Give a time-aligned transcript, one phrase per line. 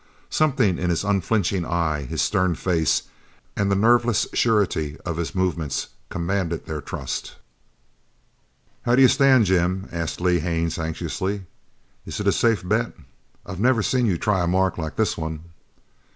[0.31, 3.03] Something in his unflinching eye, his stern face,
[3.55, 7.35] and the nerveless surety of his movements commanded their trust.
[8.81, 11.43] "How do you stand, Jim?" asked Lee Haines anxiously.
[12.03, 12.93] "Is it a safe bet?
[13.45, 15.43] I've never seen you try a mark like this one!"